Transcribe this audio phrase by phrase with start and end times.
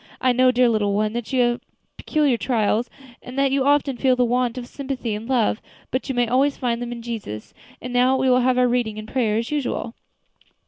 [0.19, 1.61] I know, dear little one, that you have
[1.95, 2.89] peculiar trials,
[3.21, 6.57] and that you often feel the want of sympathy and love; but you may always
[6.57, 7.53] find them in Jesus.
[7.83, 9.93] And now we will have our reading and prayer as usual."